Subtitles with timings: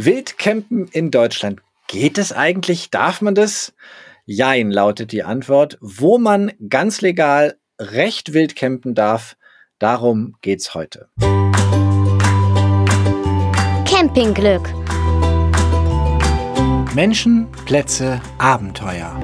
[0.00, 1.60] Wildcampen in Deutschland.
[1.88, 2.90] Geht es eigentlich?
[2.90, 3.74] Darf man das?
[4.26, 5.76] Jein lautet die Antwort.
[5.80, 9.36] Wo man ganz legal recht wild campen darf,
[9.80, 11.08] darum geht's heute.
[13.90, 14.72] Campingglück.
[16.94, 19.20] Menschen, Plätze, Abenteuer.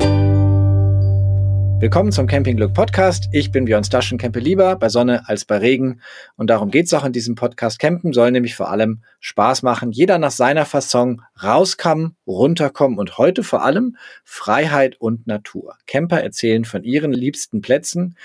[1.84, 3.28] Willkommen zum Campingglück Podcast.
[3.30, 6.00] Ich bin Björn Staschen, campe lieber bei Sonne als bei Regen.
[6.34, 7.78] Und darum geht's auch in diesem Podcast.
[7.78, 9.92] Campen soll nämlich vor allem Spaß machen.
[9.92, 15.76] Jeder nach seiner Fasson rauskommen, runterkommen und heute vor allem Freiheit und Natur.
[15.86, 18.16] Camper erzählen von ihren liebsten Plätzen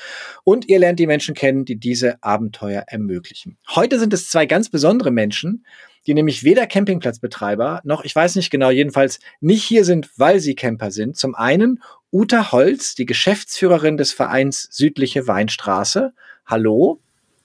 [0.46, 3.58] und ihr lernt die Menschen kennen, die diese Abenteuer ermöglichen.
[3.76, 5.66] Heute sind es zwei ganz besondere Menschen,
[6.08, 10.56] die nämlich weder Campingplatzbetreiber noch, ich weiß nicht genau, jedenfalls nicht hier sind, weil sie
[10.56, 11.18] Camper sind.
[11.18, 11.82] Zum einen
[12.12, 16.14] Uta Holz, die Geschäftsführerin des Vereins Südliche Weinstraße.
[16.46, 17.00] Hallo.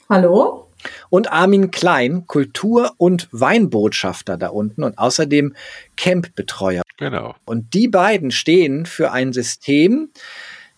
[0.09, 0.71] Hallo.
[1.11, 5.55] Und Armin Klein, Kultur- und Weinbotschafter da unten und außerdem
[5.97, 6.83] Campbetreuer.
[6.97, 7.35] Genau.
[7.45, 10.11] Und die beiden stehen für ein System,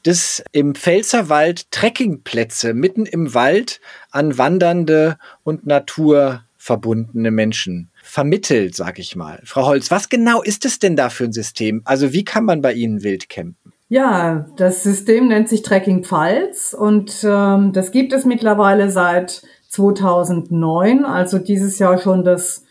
[0.03, 9.17] das im Pfälzerwald Trekkingplätze mitten im Wald an wandernde und naturverbundene Menschen vermittelt, sag ich
[9.17, 9.41] mal.
[9.45, 11.83] Frau Holz, was genau ist es denn da für ein System?
[11.84, 13.73] Also wie kann man bei Ihnen wild campen?
[13.89, 21.05] Ja, das System nennt sich Trekking Pfalz und ähm, das gibt es mittlerweile seit 2009,
[21.05, 22.65] also dieses Jahr schon das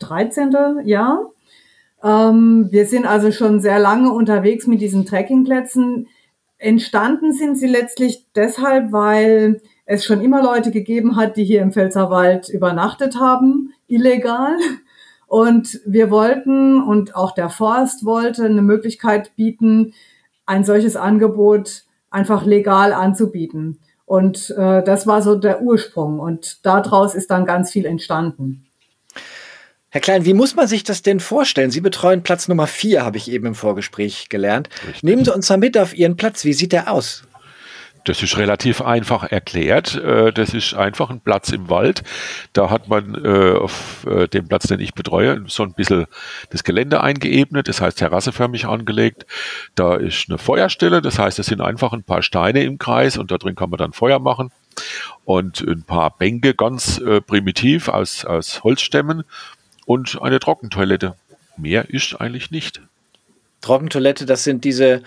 [0.00, 0.82] 13.
[0.84, 1.30] Jahr.
[2.04, 6.08] Ähm, wir sind also schon sehr lange unterwegs mit diesen Trekkingplätzen.
[6.58, 11.72] Entstanden sind sie letztlich deshalb, weil es schon immer Leute gegeben hat, die hier im
[11.72, 14.56] Pfälzerwald übernachtet haben, illegal.
[15.26, 19.94] Und wir wollten und auch der Forst wollte eine Möglichkeit bieten,
[20.50, 23.78] ein solches Angebot einfach legal anzubieten.
[24.04, 26.18] Und äh, das war so der Ursprung.
[26.18, 28.66] Und daraus ist dann ganz viel entstanden.
[29.90, 31.70] Herr Klein, wie muss man sich das denn vorstellen?
[31.70, 34.68] Sie betreuen Platz Nummer vier, habe ich eben im Vorgespräch gelernt.
[34.86, 35.04] Richtig.
[35.04, 36.44] Nehmen Sie uns mal mit auf Ihren Platz.
[36.44, 37.22] Wie sieht der aus?
[38.04, 39.94] Das ist relativ einfach erklärt.
[39.94, 42.02] Äh, das ist einfach ein Platz im Wald.
[42.52, 46.06] Da hat man äh, auf äh, dem Platz, den ich betreue, so ein bisschen
[46.50, 49.26] das Gelände eingeebnet, das heißt terrasseförmig angelegt.
[49.74, 53.30] Da ist eine Feuerstelle, das heißt, es sind einfach ein paar Steine im Kreis und
[53.30, 54.50] da drin kann man dann Feuer machen.
[55.24, 59.24] Und ein paar Bänke ganz primitiv aus, aus Holzstämmen
[59.84, 61.16] und eine Trockentoilette.
[61.56, 62.80] Mehr ist eigentlich nicht.
[63.60, 65.02] Trockentoilette, das sind diese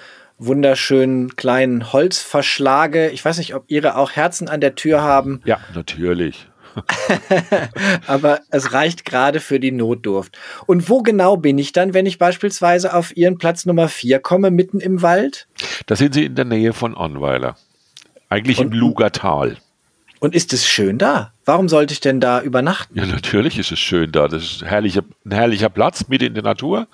[0.46, 3.10] wunderschönen kleinen Holzverschlage.
[3.10, 5.42] Ich weiß nicht, ob Ihre auch Herzen an der Tür haben.
[5.46, 6.48] Ja, natürlich.
[8.08, 10.38] Aber es reicht gerade für die Notdurft.
[10.66, 14.52] Und wo genau bin ich dann, wenn ich beispielsweise auf Ihren Platz Nummer 4 komme,
[14.52, 15.48] mitten im Wald?
[15.86, 17.56] Da sind Sie in der Nähe von Anweiler.
[18.30, 19.58] Eigentlich Und, im Lugertal.
[20.24, 21.34] Und ist es schön da?
[21.44, 22.98] Warum sollte ich denn da übernachten?
[22.98, 24.30] Ja, natürlich ist es schön da.
[24.30, 26.88] Das ist ein herrlicher, ein herrlicher Platz mitten in der Natur.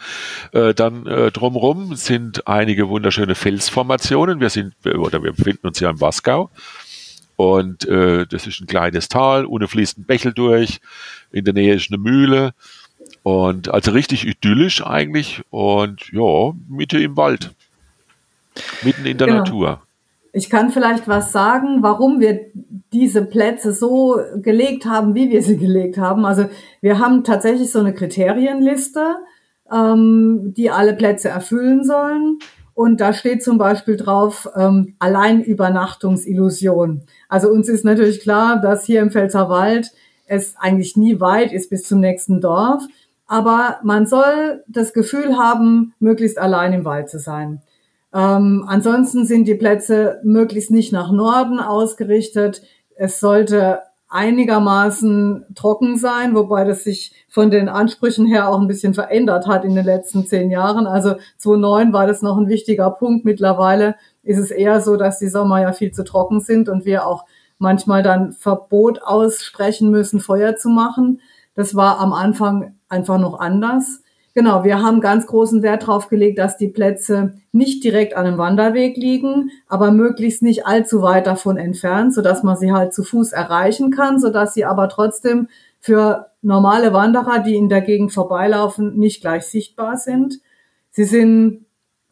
[0.51, 4.39] Äh, dann äh, drumherum sind einige wunderschöne Felsformationen.
[4.39, 6.49] Wir sind oder wir befinden uns ja im Wasgau.
[7.35, 10.81] Und äh, das ist ein kleines Tal, ohne fließt ein Bächel durch.
[11.31, 12.55] In der Nähe ist eine Mühle.
[13.21, 15.43] Und also richtig idyllisch eigentlich.
[15.51, 17.51] Und ja, Mitte im Wald.
[18.81, 19.39] Mitten in der genau.
[19.41, 19.81] Natur.
[20.31, 22.51] Ich kann vielleicht was sagen, warum wir
[22.93, 26.25] diese Plätze so gelegt haben, wie wir sie gelegt haben.
[26.25, 26.45] Also
[26.81, 29.15] wir haben tatsächlich so eine Kriterienliste,
[29.71, 32.39] ähm, die alle Plätze erfüllen sollen.
[32.73, 37.01] Und da steht zum Beispiel drauf, ähm, Alleinübernachtungsillusion.
[37.27, 39.91] Also uns ist natürlich klar, dass hier im Pfälzerwald
[40.27, 42.83] es eigentlich nie weit ist bis zum nächsten Dorf.
[43.27, 47.61] Aber man soll das Gefühl haben, möglichst allein im Wald zu sein.
[48.13, 52.63] Ähm, ansonsten sind die Plätze möglichst nicht nach Norden ausgerichtet.
[52.95, 58.95] Es sollte einigermaßen trocken sein, wobei das sich von den Ansprüchen her auch ein bisschen
[58.95, 60.87] verändert hat in den letzten zehn Jahren.
[60.87, 63.23] Also 2009 war das noch ein wichtiger Punkt.
[63.23, 67.05] Mittlerweile ist es eher so, dass die Sommer ja viel zu trocken sind und wir
[67.05, 67.25] auch
[67.59, 71.21] manchmal dann Verbot aussprechen müssen, Feuer zu machen.
[71.53, 74.01] Das war am Anfang einfach noch anders.
[74.39, 78.37] Genau, wir haben ganz großen Wert darauf gelegt, dass die Plätze nicht direkt an einem
[78.37, 83.33] Wanderweg liegen, aber möglichst nicht allzu weit davon entfernt, sodass man sie halt zu Fuß
[83.33, 85.49] erreichen kann, sodass sie aber trotzdem
[85.81, 90.39] für normale Wanderer, die in der Gegend vorbeilaufen, nicht gleich sichtbar sind.
[90.89, 91.65] Sie sind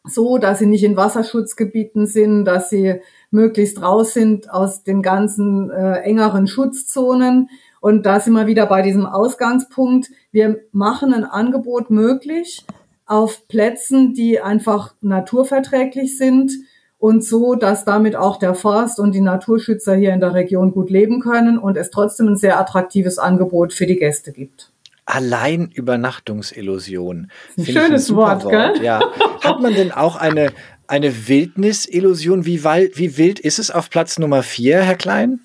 [0.04, 5.70] so, dass sie nicht in Wasserschutzgebieten sind, dass sie möglichst raus sind aus den ganzen
[5.70, 7.48] äh, engeren Schutzzonen.
[7.80, 10.08] Und da sind wir wieder bei diesem Ausgangspunkt.
[10.38, 12.64] Wir machen ein Angebot möglich
[13.06, 16.52] auf Plätzen, die einfach naturverträglich sind
[16.96, 20.90] und so, dass damit auch der Forst und die Naturschützer hier in der Region gut
[20.90, 24.70] leben können und es trotzdem ein sehr attraktives Angebot für die Gäste gibt.
[25.06, 27.32] Alleinübernachtungsillusion.
[27.56, 28.74] Ein schönes Wort, Wort, gell?
[28.80, 29.00] Ja.
[29.42, 30.52] Hat man denn auch eine,
[30.86, 32.46] eine Wildnisillusion?
[32.46, 35.40] Wie, wie wild ist es auf Platz Nummer vier, Herr Klein?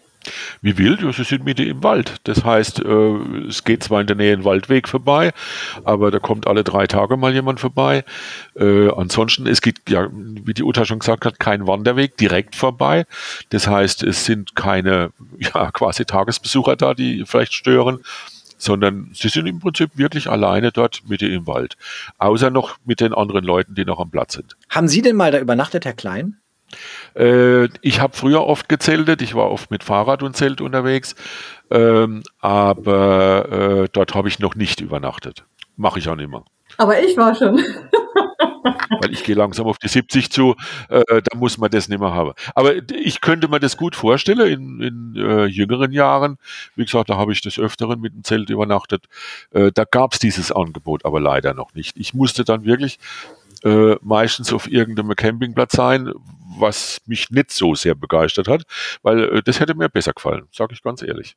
[0.62, 1.02] Wie wild?
[1.16, 2.22] Sie sind mitten im Wald.
[2.24, 3.16] Das heißt, äh,
[3.48, 5.32] es geht zwar in der Nähe ein Waldweg vorbei,
[5.84, 8.04] aber da kommt alle drei Tage mal jemand vorbei.
[8.56, 13.06] Äh, ansonsten, es gibt ja, wie die Uta schon gesagt hat, kein Wanderweg direkt vorbei.
[13.50, 18.00] Das heißt, es sind keine ja, quasi Tagesbesucher da, die vielleicht stören,
[18.58, 21.76] sondern sie sind im Prinzip wirklich alleine dort mitten im Wald.
[22.18, 24.56] Außer noch mit den anderen Leuten, die noch am Platz sind.
[24.70, 26.38] Haben Sie denn mal da übernachtet, Herr Klein?
[27.16, 31.16] Äh, ich habe früher oft gezeltet, ich war oft mit Fahrrad und Zelt unterwegs,
[31.72, 35.46] ähm, aber äh, dort habe ich noch nicht übernachtet.
[35.76, 36.44] Mache ich auch nicht mehr.
[36.78, 37.62] Aber ich war schon.
[39.02, 40.56] Weil ich gehe langsam auf die 70 zu,
[40.90, 42.32] äh, da muss man das nicht mehr haben.
[42.56, 46.38] Aber ich könnte mir das gut vorstellen in, in äh, jüngeren Jahren.
[46.76, 49.06] Wie gesagt, da habe ich des Öfteren mit dem Zelt übernachtet.
[49.52, 51.98] Äh, da gab es dieses Angebot aber leider noch nicht.
[51.98, 53.00] Ich musste dann wirklich
[53.64, 56.12] äh, meistens auf irgendeinem Campingplatz sein,
[56.60, 58.64] was mich nicht so sehr begeistert hat,
[59.02, 61.36] weil äh, das hätte mir besser gefallen, sage ich ganz ehrlich.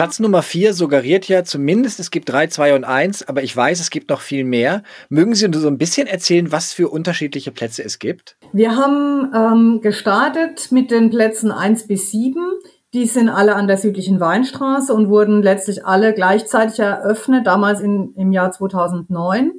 [0.00, 3.80] Platz Nummer vier suggeriert ja zumindest, es gibt drei, zwei und eins, aber ich weiß,
[3.80, 4.82] es gibt noch viel mehr.
[5.10, 8.38] Mögen Sie uns so ein bisschen erzählen, was für unterschiedliche Plätze es gibt?
[8.54, 12.46] Wir haben ähm, gestartet mit den Plätzen eins bis sieben.
[12.92, 18.14] Die sind alle an der südlichen Weinstraße und wurden letztlich alle gleichzeitig eröffnet, damals in,
[18.14, 19.52] im Jahr 2009.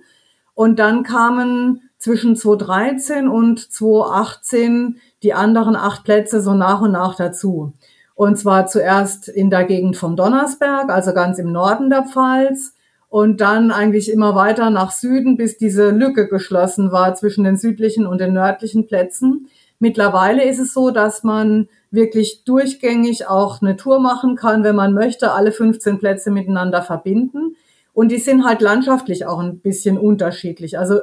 [0.53, 7.15] Und dann kamen zwischen 2013 und 2018 die anderen acht Plätze so nach und nach
[7.15, 7.73] dazu.
[8.15, 12.75] Und zwar zuerst in der Gegend vom Donnersberg, also ganz im Norden der Pfalz.
[13.07, 18.07] Und dann eigentlich immer weiter nach Süden, bis diese Lücke geschlossen war zwischen den südlichen
[18.07, 19.47] und den nördlichen Plätzen.
[19.79, 24.93] Mittlerweile ist es so, dass man wirklich durchgängig auch eine Tour machen kann, wenn man
[24.93, 27.55] möchte, alle 15 Plätze miteinander verbinden.
[27.93, 30.79] Und die sind halt landschaftlich auch ein bisschen unterschiedlich.
[30.79, 31.01] Also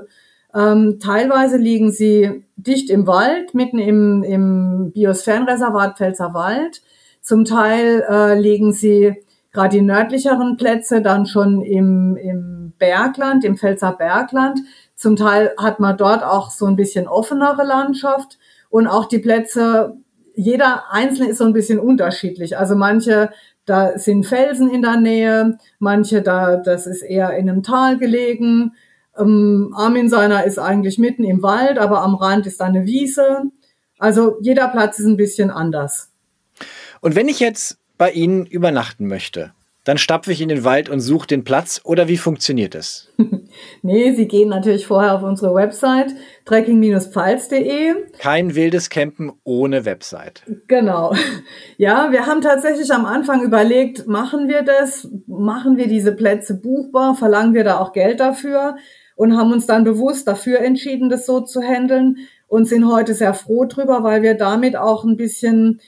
[0.55, 6.82] ähm, teilweise liegen sie dicht im Wald, mitten im, im Biosphärenreservat Pfälzerwald.
[7.20, 9.14] Zum Teil äh, liegen sie
[9.52, 14.61] gerade die nördlicheren Plätze dann schon im, im Bergland, im Pfälzer Bergland.
[14.94, 18.38] Zum Teil hat man dort auch so ein bisschen offenere Landschaft.
[18.70, 19.96] Und auch die Plätze,
[20.38, 22.56] jeder einzelne ist so ein bisschen unterschiedlich.
[22.56, 23.31] Also manche,
[23.64, 28.73] da sind Felsen in der Nähe, manche da, das ist eher in einem Tal gelegen.
[29.19, 33.50] Ähm, Armin seiner ist eigentlich mitten im Wald, aber am Rand ist da eine Wiese.
[33.99, 36.12] Also jeder Platz ist ein bisschen anders.
[37.00, 39.52] Und wenn ich jetzt bei Ihnen übernachten möchte,
[39.88, 43.08] dann stapfe ich in den Wald und suche den Platz oder wie funktioniert es?
[43.82, 46.14] nee, Sie gehen natürlich vorher auf unsere Website
[46.44, 47.94] trekking-pfalz.de.
[48.19, 50.43] Kein wildes Campen ohne Website.
[50.67, 51.14] Genau.
[51.79, 55.08] Ja, wir haben tatsächlich am Anfang überlegt, machen wir das?
[55.26, 57.14] Machen wir diese Plätze buchbar?
[57.14, 58.76] Verlangen wir da auch Geld dafür?
[59.14, 63.32] Und haben uns dann bewusst dafür entschieden, das so zu handeln und sind heute sehr
[63.32, 65.81] froh drüber, weil wir damit auch ein bisschen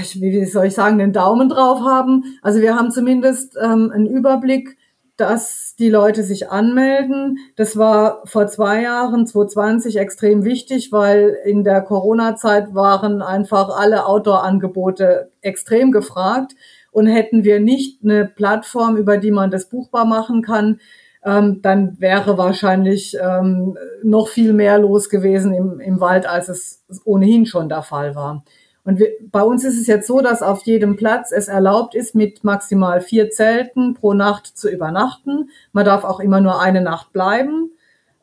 [0.00, 2.24] ich, wie soll ich sagen, den Daumen drauf haben.
[2.42, 4.76] Also wir haben zumindest ähm, einen Überblick,
[5.16, 7.38] dass die Leute sich anmelden.
[7.56, 14.06] Das war vor zwei Jahren, 2020, extrem wichtig, weil in der Corona-Zeit waren einfach alle
[14.06, 16.54] Outdoor-Angebote extrem gefragt.
[16.90, 20.78] Und hätten wir nicht eine Plattform, über die man das buchbar machen kann,
[21.24, 26.84] ähm, dann wäre wahrscheinlich ähm, noch viel mehr los gewesen im, im Wald, als es
[27.04, 28.44] ohnehin schon der Fall war.
[28.84, 32.14] Und wir, bei uns ist es jetzt so, dass auf jedem Platz es erlaubt ist,
[32.14, 35.50] mit maximal vier Zelten pro Nacht zu übernachten.
[35.72, 37.70] Man darf auch immer nur eine Nacht bleiben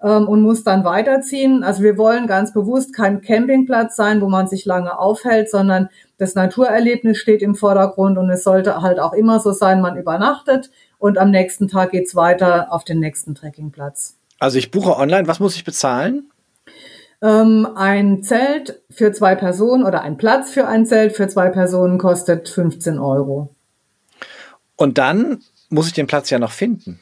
[0.04, 1.64] ähm, und muss dann weiterziehen.
[1.64, 6.36] Also wir wollen ganz bewusst kein Campingplatz sein, wo man sich lange aufhält, sondern das
[6.36, 11.18] Naturerlebnis steht im Vordergrund und es sollte halt auch immer so sein, man übernachtet und
[11.18, 14.18] am nächsten Tag geht's weiter auf den nächsten Trekkingplatz.
[14.38, 16.31] Also ich buche online, was muss ich bezahlen?
[17.24, 21.98] Ähm, ein Zelt für zwei Personen oder ein Platz für ein Zelt für zwei Personen
[21.98, 23.54] kostet 15 Euro.
[24.76, 27.00] Und dann muss ich den Platz ja noch finden.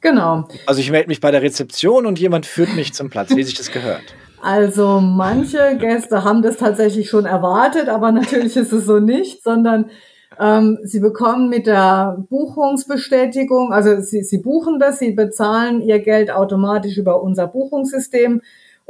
[0.00, 0.48] Genau.
[0.66, 3.54] Also ich melde mich bei der Rezeption und jemand führt mich zum Platz, wie sich
[3.54, 4.14] das gehört.
[4.42, 9.90] Also manche Gäste haben das tatsächlich schon erwartet, aber natürlich ist es so nicht, sondern
[10.38, 16.30] ähm, sie bekommen mit der Buchungsbestätigung, also sie, sie buchen das, sie bezahlen ihr Geld
[16.30, 18.40] automatisch über unser Buchungssystem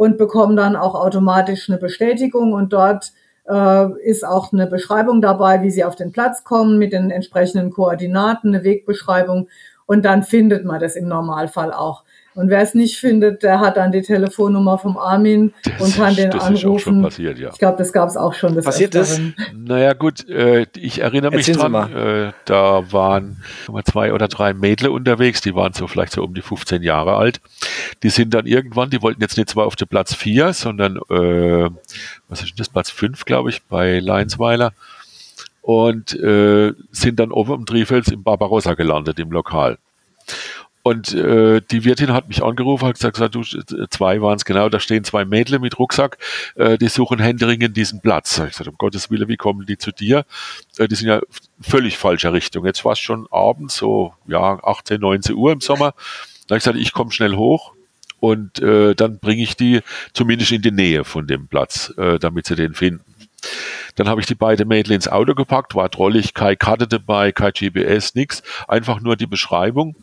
[0.00, 3.12] und bekommen dann auch automatisch eine Bestätigung und dort
[3.47, 7.71] äh, ist auch eine Beschreibung dabei, wie sie auf den Platz kommen mit den entsprechenden
[7.71, 9.49] Koordinaten, eine Wegbeschreibung
[9.85, 12.04] und dann findet man das im Normalfall auch.
[12.34, 16.10] Und wer es nicht findet, der hat dann die Telefonnummer vom Armin Das und kann
[16.12, 17.02] ist- den das ist auch schon anrufen.
[17.02, 17.50] passiert, ja.
[17.52, 18.54] Ich glaube, das gab es auch schon.
[18.54, 19.12] des Passiert das?
[19.18, 19.34] Öfteren.
[19.56, 23.42] Naja gut, äh, ich erinnere mich Erzählen dran, äh, da waren
[23.84, 27.40] zwei oder drei Mädle unterwegs, die waren so vielleicht so um die 15 Jahre alt.
[28.04, 31.68] Die sind dann irgendwann, die wollten jetzt nicht zwar auf den Platz 4, sondern äh,
[32.28, 34.72] was ist denn das, Platz 5, glaube ich, bei Leinsweiler
[35.62, 39.78] und äh, sind dann oben im Trifels im Barbarossa gelandet, im Lokal.
[40.82, 43.42] Und äh, die Wirtin hat mich angerufen, hat gesagt, du,
[43.90, 46.16] zwei waren es genau, da stehen zwei Mädchen mit Rucksack,
[46.54, 48.38] äh, die suchen händeringend diesen Platz.
[48.38, 50.25] Ich gesagt, um Gottes Willen, wie kommen die zu dir?
[50.78, 51.20] Äh, die sind ja
[51.60, 52.64] völlig falscher Richtung.
[52.64, 55.92] Jetzt war es schon abends, so ja 18, 19 Uhr im Sommer.
[56.46, 57.72] Da habe ich gesagt, ich komme schnell hoch
[58.18, 59.80] und äh, dann bringe ich die
[60.14, 63.04] zumindest in die Nähe von dem Platz, äh, damit sie den finden.
[63.96, 67.52] Dann habe ich die beiden Mädchen ins Auto gepackt, war drollig, keine Karte dabei, kein
[67.52, 69.96] GPS, nix, einfach nur die Beschreibung.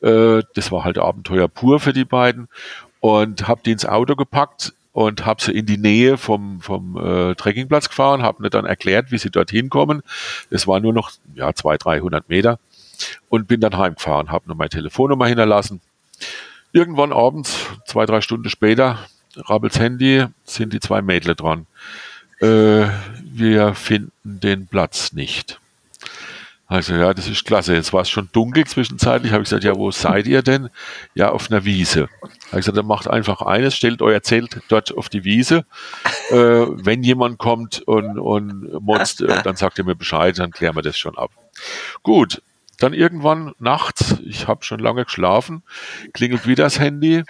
[0.00, 2.48] Äh, das war halt Abenteuer pur für die beiden
[3.00, 7.34] und habe die ins Auto gepackt und habe sie in die Nähe vom, vom äh,
[7.34, 10.02] Trekkingplatz gefahren, habe mir dann erklärt, wie sie dorthin kommen.
[10.50, 12.58] Es war nur noch ja, 200, 300 Meter
[13.28, 15.80] und bin dann heimgefahren, habe noch meine Telefonnummer hinterlassen.
[16.72, 18.98] Irgendwann abends, zwei, drei Stunden später,
[19.36, 21.66] rabbelt's Handy, sind die zwei Mädel dran.
[22.40, 22.86] Äh,
[23.22, 25.60] wir finden den Platz nicht.
[26.68, 27.74] Also ja, das ist klasse.
[27.74, 29.32] Jetzt war es schon dunkel zwischenzeitlich.
[29.32, 30.68] Habe ich gesagt, ja, wo seid ihr denn?
[31.14, 32.08] Ja, auf einer Wiese.
[32.22, 35.64] Habe ich gesagt, dann macht einfach eines, stellt euer Zelt dort auf die Wiese.
[36.28, 40.74] Äh, wenn jemand kommt und, und motzt, äh, dann sagt ihr mir Bescheid, dann klären
[40.74, 41.30] wir das schon ab.
[42.02, 42.42] Gut,
[42.78, 45.62] dann irgendwann nachts, ich habe schon lange geschlafen,
[46.14, 47.22] klingelt wieder das Handy.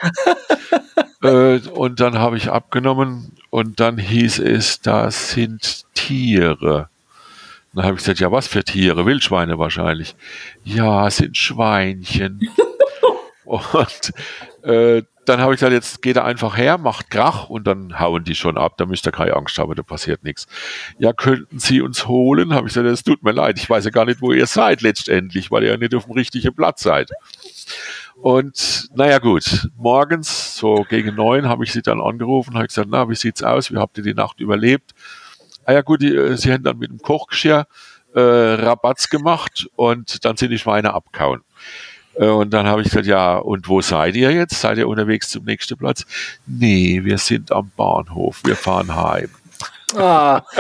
[1.23, 6.89] äh, und dann habe ich abgenommen und dann hieß es, das sind Tiere.
[7.77, 9.05] Dann habe ich gesagt, ja, was für Tiere?
[9.05, 10.17] Wildschweine wahrscheinlich.
[10.65, 12.41] Ja, es sind Schweinchen.
[13.45, 14.13] und
[14.63, 18.25] äh, dann habe ich gesagt, jetzt geht er einfach her, macht Krach und dann hauen
[18.25, 18.79] die schon ab.
[18.79, 20.47] Da müsst ihr keine Angst haben, da passiert nichts.
[20.99, 22.55] Ja, könnten Sie uns holen?
[22.55, 24.81] Habe ich gesagt, es tut mir leid, ich weiß ja gar nicht, wo ihr seid
[24.81, 27.11] letztendlich, weil ihr ja nicht auf dem richtigen Platz seid.
[28.15, 33.07] Und naja gut, morgens so gegen neun habe ich sie dann angerufen, habe gesagt, na,
[33.11, 33.71] wie sieht's aus?
[33.71, 34.95] Wie habt ihr die Nacht überlebt?
[35.67, 37.67] Ah ja gut, die, äh, sie haben dann mit dem Kochgeschirr
[38.15, 41.43] äh, Rabatz gemacht und dann sind die Schweine abgehauen.
[42.15, 44.61] Äh, Und dann habe ich gesagt, ja, und wo seid ihr jetzt?
[44.61, 46.07] Seid ihr unterwegs zum nächsten Platz?
[46.47, 49.31] Nee, wir sind am Bahnhof, wir fahren heim.
[49.97, 50.43] Ah,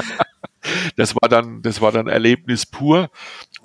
[0.97, 3.11] Das war dann, das war dann Erlebnis pur.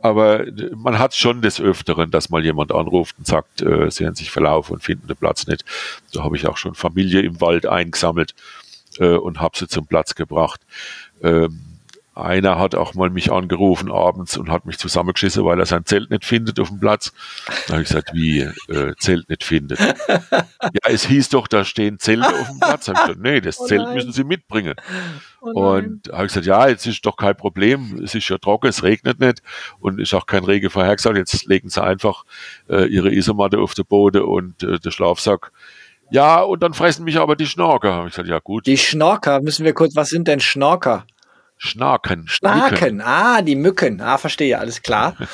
[0.04, 0.46] Aber
[0.76, 4.32] man hat schon des Öfteren, dass mal jemand anruft und sagt, äh, sie haben sich
[4.32, 5.64] verlaufen und finden den Platz nicht.
[6.14, 8.34] Da habe ich auch schon Familie im Wald eingesammelt
[9.00, 10.62] äh, und habe sie zum Platz gebracht.
[11.22, 11.72] Ähm,
[12.14, 16.12] einer hat auch mal mich angerufen abends und hat mich zusammengeschissen, weil er sein Zelt
[16.12, 17.14] nicht findet auf dem Platz.
[17.68, 19.80] Da habe ich gesagt, wie äh, Zelt nicht findet.
[20.20, 22.90] ja, es hieß doch, da stehen Zelte auf dem Platz.
[22.90, 24.76] Hab ich gesagt, nee, das Oh Zelt müssen Sie mitbringen.
[25.40, 25.52] Oh.
[25.52, 28.84] Und habe ich gesagt, ja, jetzt ist doch kein Problem, es ist ja trocken, es
[28.84, 29.42] regnet nicht
[29.80, 31.16] und ist auch kein Regen vorhergesagt.
[31.16, 32.26] Jetzt legen sie einfach
[32.70, 35.54] äh, ihre Isomatte auf den Boden und äh, den Schlafsack.
[36.12, 38.04] Ja, und dann fressen mich aber die Schnorker.
[38.06, 41.06] Ich gesagt, ja gut, die Schnorker, müssen wir kurz, was sind denn Schnorker?
[41.64, 42.22] Schnaken.
[42.22, 42.30] Mücken.
[42.30, 45.16] Schnaken, ah, die Mücken, ah, verstehe, alles klar.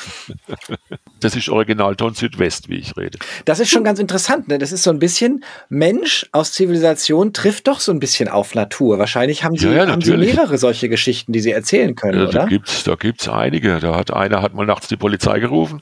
[1.19, 3.17] Das ist Originalton Südwest, wie ich rede.
[3.46, 4.60] Das ist schon ganz interessant, ne?
[4.60, 9.00] Das ist so ein bisschen Mensch aus Zivilisation trifft doch so ein bisschen auf Natur.
[9.00, 12.25] Wahrscheinlich haben Sie, Ja, ja, haben Sie mehrere solche Geschichten, die Sie erzählen können, Ja,
[12.25, 12.46] da oder?
[12.48, 13.79] gibt's, da gibt's einige.
[13.79, 15.81] Da hat einer hat mal nachts die Polizei gerufen,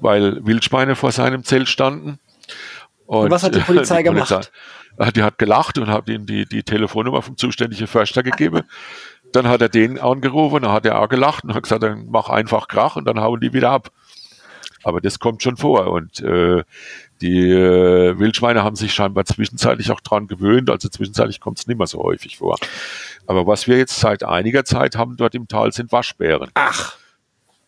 [0.00, 2.18] weil Wildschweine vor seinem Zelt standen.
[3.08, 4.52] Und was hat die Polizei gemacht?
[4.98, 8.62] äh, die hat gelacht und hat ihm die, die Telefonnummer vom zuständigen Förster gegeben.
[9.32, 12.28] Dann hat er den angerufen, dann hat er auch gelacht und hat gesagt, dann mach
[12.28, 13.90] einfach Krach und dann hauen die wieder ab.
[14.84, 16.62] Aber das kommt schon vor und äh,
[17.20, 21.78] die äh, Wildschweine haben sich scheinbar zwischenzeitlich auch dran gewöhnt, also zwischenzeitlich kommt es nicht
[21.78, 22.58] mehr so häufig vor.
[23.26, 26.50] Aber was wir jetzt seit einiger Zeit haben dort im Tal sind Waschbären.
[26.54, 26.96] Ach,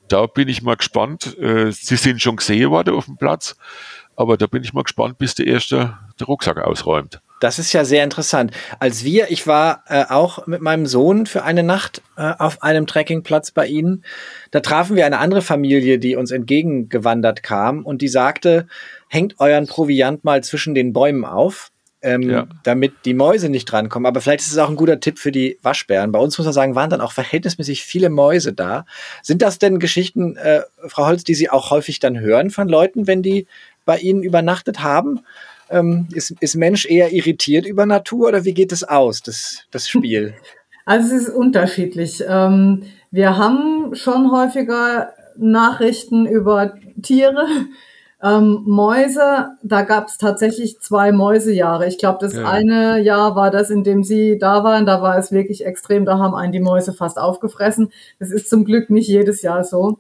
[0.09, 1.37] Da bin ich mal gespannt.
[1.38, 3.56] Äh, sie sind schon gesehen worden auf dem Platz,
[4.21, 7.21] aber da bin ich mal gespannt, bis der erste den Rucksack ausräumt.
[7.41, 8.53] das ist ja sehr interessant.
[8.79, 12.87] Als wir, ich war äh, auch mit meinem Sohn für eine Nacht äh, auf einem
[12.87, 14.05] Trekkingplatz bei Ihnen,
[14.50, 18.67] da trafen wir eine andere Familie, die uns entgegengewandert kam und die sagte,
[19.09, 21.71] hängt euren Proviant mal zwischen den Bäumen auf.
[22.03, 22.47] Ähm, Ja.
[22.62, 24.07] damit die Mäuse nicht drankommen.
[24.07, 26.12] Aber vielleicht ist es auch ein guter Tipp für die Waschbären.
[26.12, 28.87] Bei uns muss man sagen, waren dann auch verhältnismäßig viele Mäuse da.
[29.23, 33.07] Sind das denn Geschichten, äh, Frau Holz, die Sie auch häufig dann hören von Leuten,
[33.07, 33.47] wenn die
[33.90, 35.20] bei Ihnen übernachtet haben?
[35.68, 39.88] Ähm, ist, ist Mensch eher irritiert über Natur oder wie geht es aus, das, das
[39.88, 40.35] Spiel?
[40.87, 42.25] Also es ist unterschiedlich.
[42.26, 42.82] Ähm,
[43.12, 47.47] wir haben schon häufiger Nachrichten über Tiere.
[48.23, 51.87] Ähm, Mäuse, da gab es tatsächlich zwei Mäusejahre.
[51.87, 52.49] Ich glaube, das Ja.
[52.50, 54.85] eine Jahr war das, in dem Sie da waren.
[54.85, 56.04] Da war es wirklich extrem.
[56.06, 57.92] Da haben einen die Mäuse fast aufgefressen.
[58.18, 59.99] Das ist zum Glück nicht jedes Jahr so.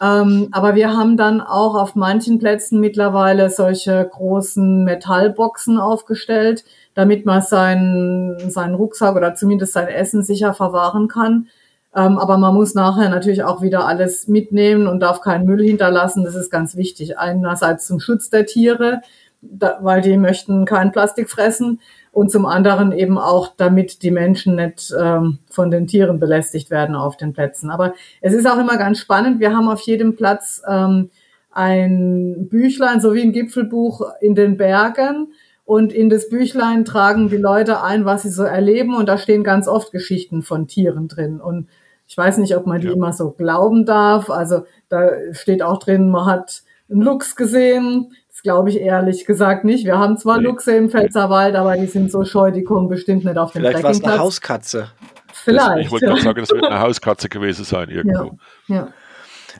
[0.00, 7.24] Ähm, aber wir haben dann auch auf manchen Plätzen mittlerweile solche großen Metallboxen aufgestellt, damit
[7.24, 11.48] man seinen, seinen Rucksack oder zumindest sein Essen sicher verwahren kann.
[11.94, 16.24] Ähm, aber man muss nachher natürlich auch wieder alles mitnehmen und darf keinen Müll hinterlassen.
[16.24, 17.18] Das ist ganz wichtig.
[17.18, 19.00] Einerseits zum Schutz der Tiere,
[19.40, 21.80] da, weil die möchten kein Plastik fressen.
[22.16, 26.96] Und zum anderen eben auch, damit die Menschen nicht ähm, von den Tieren belästigt werden
[26.96, 27.68] auf den Plätzen.
[27.70, 27.92] Aber
[28.22, 29.38] es ist auch immer ganz spannend.
[29.38, 31.10] Wir haben auf jedem Platz ähm,
[31.50, 35.34] ein Büchlein, so wie ein Gipfelbuch in den Bergen.
[35.66, 38.94] Und in das Büchlein tragen die Leute ein, was sie so erleben.
[38.94, 41.38] Und da stehen ganz oft Geschichten von Tieren drin.
[41.42, 41.68] Und
[42.06, 42.94] ich weiß nicht, ob man die Ja.
[42.94, 44.30] immer so glauben darf.
[44.30, 48.12] Also da steht auch drin, man hat einen Luchs gesehen.
[48.36, 49.86] Das glaube ich ehrlich gesagt nicht.
[49.86, 50.44] Wir haben zwar Nee.
[50.44, 53.82] Luchse im Pfälzerwald, aber die sind so scheu, die kommen bestimmt nicht auf den Vielleicht
[53.82, 54.18] war es eine.
[54.18, 54.90] Hauskatze.
[55.32, 55.86] Vielleicht.
[55.86, 58.38] Ich wollte gerade sagen, das wird eine Hauskatze gewesen sein irgendwo.
[58.68, 58.88] ja.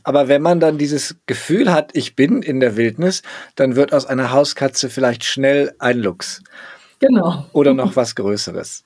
[0.05, 3.23] Aber wenn man dann dieses Gefühl hat, ich bin in der Wildnis,
[3.55, 6.43] dann wird aus einer Hauskatze vielleicht schnell ein Luchs
[6.99, 7.47] Genau.
[7.55, 8.85] oder noch was Größeres.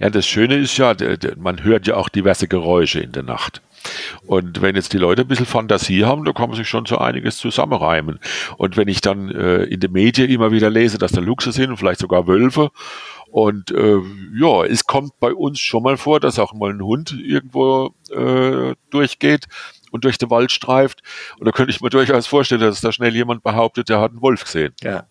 [0.00, 0.92] Ja, das Schöne ist ja,
[1.36, 3.62] man hört ja auch diverse Geräusche in der Nacht.
[4.26, 6.98] Und wenn jetzt die Leute ein bisschen Fantasie haben, da kann man sich schon so
[6.98, 8.18] einiges zusammenreimen.
[8.56, 11.70] Und wenn ich dann äh, in den Medien immer wieder lese, dass da Luchse sind
[11.70, 12.70] und vielleicht sogar Wölfe,
[13.30, 14.00] und äh,
[14.34, 18.74] ja, es kommt bei uns schon mal vor, dass auch mal ein Hund irgendwo äh,
[18.90, 19.46] durchgeht
[19.92, 21.02] und durch den Wald streift.
[21.38, 24.22] Und da könnte ich mir durchaus vorstellen, dass da schnell jemand behauptet, der hat einen
[24.22, 24.74] Wolf gesehen.
[24.82, 25.04] Ja.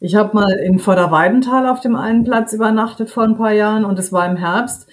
[0.00, 3.98] Ich habe mal in Vorderweidenthal auf dem einen Platz übernachtet vor ein paar Jahren und
[3.98, 4.88] es war im Herbst.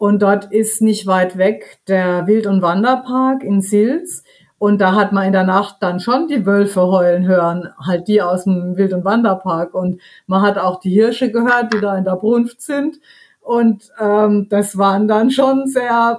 [0.00, 4.24] Und dort ist nicht weit weg der Wild- und Wanderpark in Sils.
[4.56, 8.22] Und da hat man in der Nacht dann schon die Wölfe heulen hören, halt die
[8.22, 9.74] aus dem Wild- und Wanderpark.
[9.74, 12.98] Und man hat auch die Hirsche gehört, die da in der Brunft sind.
[13.42, 16.18] Und ähm, das waren dann schon sehr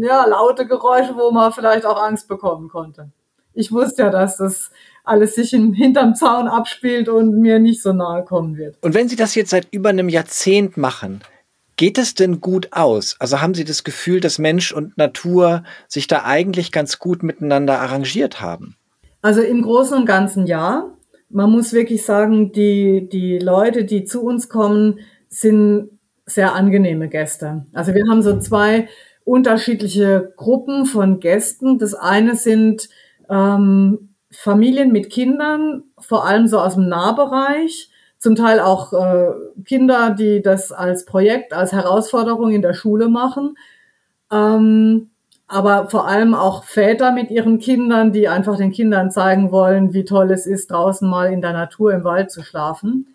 [0.00, 3.10] ja, laute Geräusche, wo man vielleicht auch Angst bekommen konnte.
[3.52, 4.70] Ich wusste ja, dass das
[5.02, 8.76] alles sich im, hinterm Zaun abspielt und mir nicht so nahe kommen wird.
[8.80, 11.20] Und wenn Sie das jetzt seit über einem Jahrzehnt machen,
[11.82, 13.16] geht es denn gut aus?
[13.18, 17.80] Also haben Sie das Gefühl, dass Mensch und Natur sich da eigentlich ganz gut miteinander
[17.80, 18.76] arrangiert haben?
[19.20, 20.92] Also im Großen und Ganzen ja.
[21.28, 25.88] Man muss wirklich sagen, die, die Leute, die zu uns kommen, sind
[26.24, 27.66] sehr angenehme Gäste.
[27.72, 28.88] Also wir haben so zwei
[29.24, 31.80] unterschiedliche Gruppen von Gästen.
[31.80, 32.90] Das eine sind
[33.28, 37.90] ähm, Familien mit Kindern, vor allem so aus dem Nahbereich,
[38.22, 39.32] zum Teil auch äh,
[39.64, 43.58] Kinder, die das als Projekt, als Herausforderung in der Schule machen.
[44.30, 45.10] Ähm,
[45.48, 50.04] aber vor allem auch Väter mit ihren Kindern, die einfach den Kindern zeigen wollen, wie
[50.04, 53.08] toll es ist, draußen mal in der Natur im Wald zu schlafen.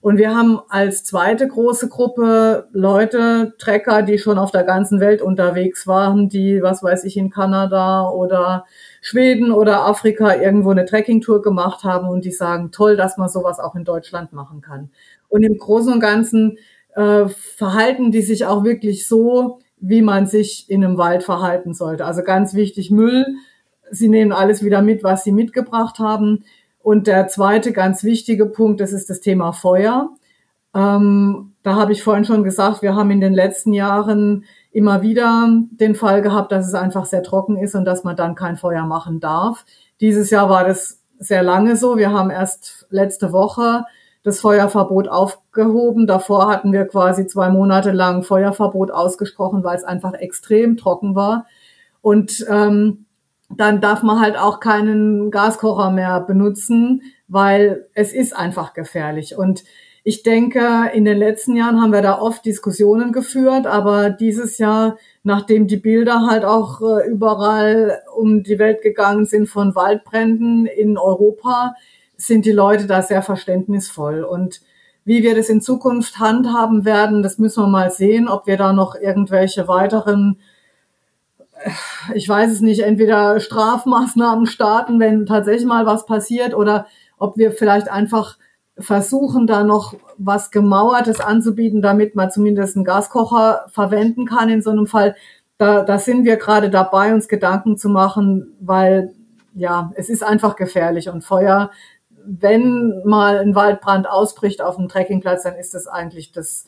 [0.00, 5.20] Und wir haben als zweite große Gruppe Leute, Trecker, die schon auf der ganzen Welt
[5.20, 8.64] unterwegs waren, die, was weiß ich, in Kanada oder
[9.00, 13.58] Schweden oder Afrika irgendwo eine Trekkingtour gemacht haben und die sagen, toll, dass man sowas
[13.58, 14.90] auch in Deutschland machen kann.
[15.28, 16.58] Und im Großen und Ganzen
[16.94, 22.04] äh, verhalten die sich auch wirklich so, wie man sich in einem Wald verhalten sollte.
[22.04, 23.26] Also ganz wichtig, Müll.
[23.90, 26.44] Sie nehmen alles wieder mit, was sie mitgebracht haben.
[26.88, 30.08] Und der zweite ganz wichtige Punkt, das ist das Thema Feuer.
[30.74, 35.50] Ähm, da habe ich vorhin schon gesagt, wir haben in den letzten Jahren immer wieder
[35.70, 38.86] den Fall gehabt, dass es einfach sehr trocken ist und dass man dann kein Feuer
[38.86, 39.66] machen darf.
[40.00, 41.98] Dieses Jahr war das sehr lange so.
[41.98, 43.84] Wir haben erst letzte Woche
[44.22, 46.06] das Feuerverbot aufgehoben.
[46.06, 51.44] Davor hatten wir quasi zwei Monate lang Feuerverbot ausgesprochen, weil es einfach extrem trocken war.
[52.00, 53.04] Und ähm,
[53.48, 59.36] dann darf man halt auch keinen Gaskocher mehr benutzen, weil es ist einfach gefährlich.
[59.36, 59.64] Und
[60.04, 64.96] ich denke, in den letzten Jahren haben wir da oft Diskussionen geführt, aber dieses Jahr,
[65.22, 70.96] nachdem die Bilder halt auch äh, überall um die Welt gegangen sind von Waldbränden in
[70.96, 71.74] Europa,
[72.16, 74.24] sind die Leute da sehr verständnisvoll.
[74.24, 74.60] Und
[75.04, 78.72] wie wir das in Zukunft handhaben werden, das müssen wir mal sehen, ob wir da
[78.72, 80.38] noch irgendwelche weiteren
[82.14, 86.86] ich weiß es nicht, entweder Strafmaßnahmen starten, wenn tatsächlich mal was passiert, oder
[87.18, 88.38] ob wir vielleicht einfach
[88.78, 94.70] versuchen, da noch was Gemauertes anzubieten, damit man zumindest einen Gaskocher verwenden kann in so
[94.70, 95.16] einem Fall.
[95.58, 99.14] Da, da sind wir gerade dabei, uns Gedanken zu machen, weil
[99.54, 101.70] ja, es ist einfach gefährlich und Feuer,
[102.24, 106.66] wenn mal ein Waldbrand ausbricht auf einem Trekkingplatz, dann ist das eigentlich das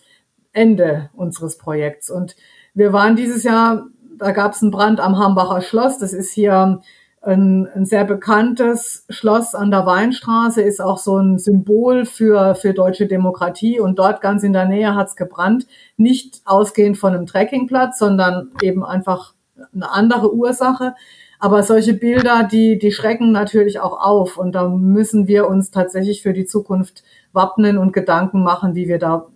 [0.52, 2.10] Ende unseres Projekts.
[2.10, 2.34] Und
[2.74, 3.86] wir waren dieses Jahr
[4.20, 5.98] da gab es einen Brand am Hambacher Schloss.
[5.98, 6.80] Das ist hier
[7.22, 12.72] ein, ein sehr bekanntes Schloss an der Weinstraße, ist auch so ein Symbol für, für
[12.72, 13.80] deutsche Demokratie.
[13.80, 15.66] Und dort ganz in der Nähe hat's gebrannt.
[15.96, 19.34] Nicht ausgehend von einem Trekkingplatz, sondern eben einfach
[19.74, 20.94] eine andere Ursache.
[21.38, 24.36] Aber solche Bilder, die, die schrecken natürlich auch auf.
[24.36, 27.02] Und da müssen wir uns tatsächlich für die Zukunft
[27.32, 29.26] wappnen und Gedanken machen, wie wir da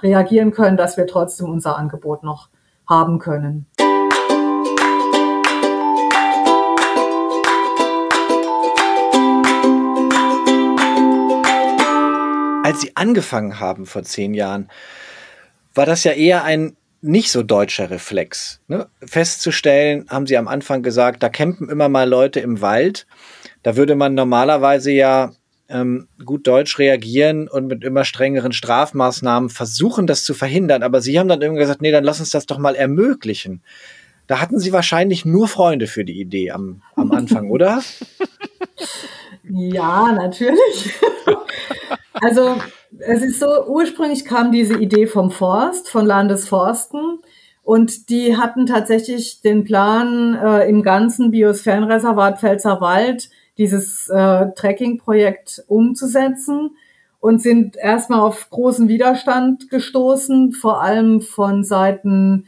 [0.00, 2.48] reagieren können, dass wir trotzdem unser Angebot noch
[2.86, 3.66] haben können.
[12.68, 14.68] Als Sie angefangen haben vor zehn Jahren,
[15.72, 18.60] war das ja eher ein nicht so deutscher Reflex.
[18.68, 18.88] Ne?
[19.02, 23.06] Festzustellen, haben Sie am Anfang gesagt, da campen immer mal Leute im Wald.
[23.62, 25.32] Da würde man normalerweise ja
[25.70, 30.82] ähm, gut Deutsch reagieren und mit immer strengeren Strafmaßnahmen versuchen, das zu verhindern.
[30.82, 33.62] Aber Sie haben dann irgendwie gesagt, nee, dann lass uns das doch mal ermöglichen.
[34.26, 37.80] Da hatten Sie wahrscheinlich nur Freunde für die Idee am, am Anfang, oder?
[39.50, 40.92] Ja, natürlich.
[42.20, 42.56] also
[42.98, 47.18] es ist so, ursprünglich kam diese Idee vom Forst, von Landesforsten.
[47.62, 53.28] Und die hatten tatsächlich den Plan, äh, im ganzen Biosphärenreservat Pfälzerwald
[53.58, 56.70] dieses äh, Trekking-Projekt umzusetzen
[57.20, 62.46] und sind erstmal auf großen Widerstand gestoßen, vor allem von Seiten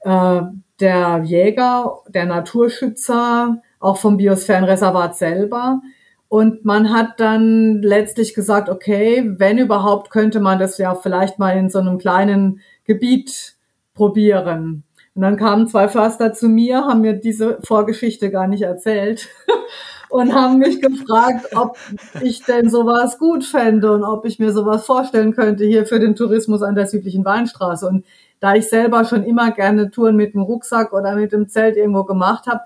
[0.00, 0.40] äh,
[0.80, 5.80] der Jäger, der Naturschützer, auch vom Biosphärenreservat selber.
[6.28, 11.56] Und man hat dann letztlich gesagt, okay, wenn überhaupt, könnte man das ja vielleicht mal
[11.56, 13.54] in so einem kleinen Gebiet
[13.94, 14.84] probieren.
[15.14, 19.28] Und dann kamen zwei Förster zu mir, haben mir diese Vorgeschichte gar nicht erzählt
[20.10, 21.78] und haben mich gefragt, ob
[22.20, 26.16] ich denn sowas gut fände und ob ich mir sowas vorstellen könnte hier für den
[26.16, 27.86] Tourismus an der südlichen Weinstraße.
[27.86, 28.04] Und
[28.40, 32.04] da ich selber schon immer gerne Touren mit dem Rucksack oder mit dem Zelt irgendwo
[32.04, 32.60] gemacht habe,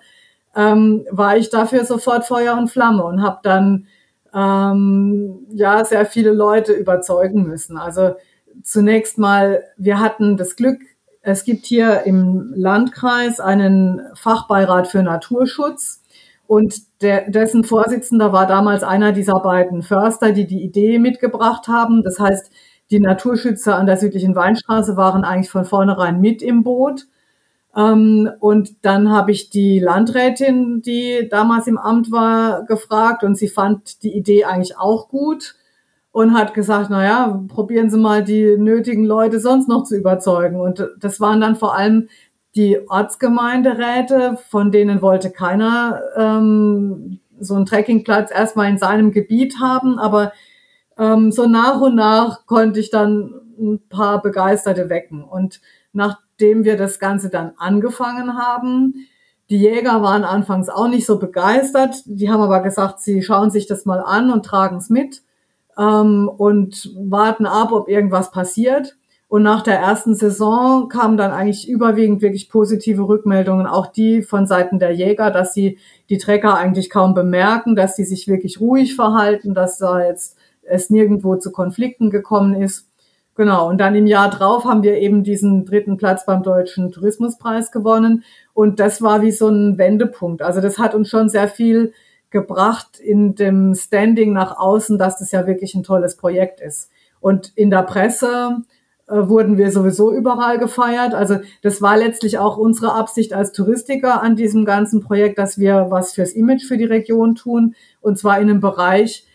[0.54, 3.86] ähm, war ich dafür sofort Feuer und Flamme und habe dann
[4.34, 7.76] ähm, ja sehr viele Leute überzeugen müssen.
[7.76, 8.14] Also
[8.62, 10.80] zunächst mal, wir hatten das Glück,
[11.22, 16.02] es gibt hier im Landkreis einen Fachbeirat für Naturschutz
[16.46, 22.02] und der, dessen Vorsitzender war damals einer dieser beiden Förster, die die Idee mitgebracht haben.
[22.02, 22.50] Das heißt,
[22.90, 27.06] die Naturschützer an der südlichen Weinstraße waren eigentlich von vornherein mit im Boot.
[27.76, 33.48] Ähm, und dann habe ich die Landrätin, die damals im Amt war, gefragt und sie
[33.48, 35.54] fand die Idee eigentlich auch gut
[36.12, 40.60] und hat gesagt, na ja, probieren Sie mal die nötigen Leute sonst noch zu überzeugen.
[40.60, 42.08] Und das waren dann vor allem
[42.56, 50.00] die Ortsgemeinderäte, von denen wollte keiner ähm, so einen Trekkingplatz erstmal in seinem Gebiet haben,
[50.00, 50.32] aber
[50.98, 55.22] ähm, so nach und nach konnte ich dann ein paar Begeisterte wecken.
[55.22, 55.60] Und
[55.92, 59.06] nach dem wir das Ganze dann angefangen haben.
[59.50, 62.02] Die Jäger waren anfangs auch nicht so begeistert.
[62.04, 65.22] Die haben aber gesagt, sie schauen sich das mal an und tragen es mit
[65.78, 68.96] ähm, und warten ab, ob irgendwas passiert.
[69.30, 74.46] Und nach der ersten Saison kamen dann eigentlich überwiegend wirklich positive Rückmeldungen, auch die von
[74.46, 78.96] Seiten der Jäger, dass sie die Trecker eigentlich kaum bemerken, dass sie sich wirklich ruhig
[78.96, 82.89] verhalten, dass da jetzt es nirgendwo zu Konflikten gekommen ist.
[83.40, 87.72] Genau, und dann im Jahr drauf haben wir eben diesen dritten Platz beim Deutschen Tourismuspreis
[87.72, 88.22] gewonnen.
[88.52, 90.42] Und das war wie so ein Wendepunkt.
[90.42, 91.94] Also das hat uns schon sehr viel
[92.28, 96.90] gebracht in dem Standing nach außen, dass das ja wirklich ein tolles Projekt ist.
[97.18, 98.58] Und in der Presse
[99.08, 101.14] äh, wurden wir sowieso überall gefeiert.
[101.14, 105.86] Also das war letztlich auch unsere Absicht als Touristiker an diesem ganzen Projekt, dass wir
[105.88, 107.74] was fürs Image für die Region tun.
[108.02, 109.26] Und zwar in einem Bereich,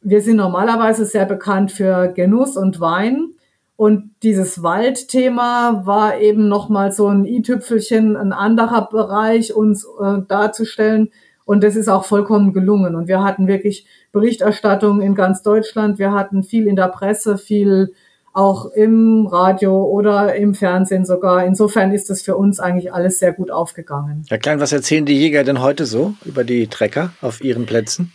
[0.00, 3.34] wir sind normalerweise sehr bekannt für Genuss und Wein.
[3.76, 11.10] Und dieses Waldthema war eben nochmal so ein i-Tüpfelchen, ein anderer Bereich uns äh, darzustellen.
[11.44, 12.94] Und das ist auch vollkommen gelungen.
[12.94, 15.98] Und wir hatten wirklich Berichterstattung in ganz Deutschland.
[15.98, 17.92] Wir hatten viel in der Presse, viel
[18.32, 21.44] auch im Radio oder im Fernsehen sogar.
[21.44, 24.24] Insofern ist das für uns eigentlich alles sehr gut aufgegangen.
[24.28, 28.12] Herr Klein, was erzählen die Jäger denn heute so über die Trecker auf ihren Plätzen?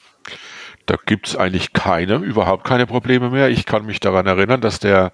[0.87, 3.49] Da gibt's eigentlich keine, überhaupt keine Probleme mehr.
[3.49, 5.11] Ich kann mich daran erinnern, dass der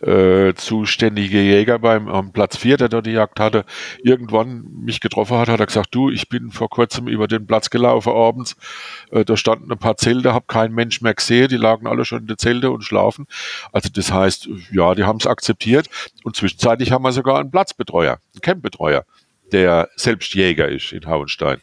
[0.00, 3.64] äh, zuständige Jäger beim am Platz 4, der dort die Jagd hatte,
[4.04, 7.70] irgendwann mich getroffen hat, hat er gesagt, du, ich bin vor kurzem über den Platz
[7.70, 8.56] gelaufen abends,
[9.10, 12.20] äh, da standen ein paar Zelte, habe keinen Mensch mehr gesehen, die lagen alle schon
[12.20, 13.26] in den Zelte und schlafen.
[13.72, 15.90] Also das heißt, ja, die haben es akzeptiert
[16.22, 19.04] und zwischenzeitlich haben wir sogar einen Platzbetreuer, einen Campbetreuer,
[19.50, 21.60] der selbst Jäger ist in Hauenstein.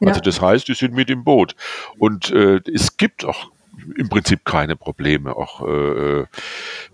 [0.00, 0.08] Ja.
[0.08, 1.54] Also das heißt, die sind mit im Boot.
[1.98, 3.50] Und äh, es gibt auch
[3.96, 6.26] im Prinzip keine Probleme, auch äh,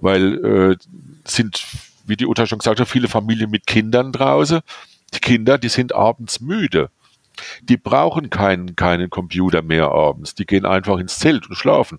[0.01, 0.77] weil äh,
[1.25, 1.63] sind,
[2.07, 4.61] wie die Uta schon gesagt hat, viele Familien mit Kindern draußen.
[5.15, 6.91] Die Kinder, die sind abends müde.
[7.63, 10.35] die brauchen keinen, keinen Computer mehr abends.
[10.35, 11.99] Die gehen einfach ins Zelt und schlafen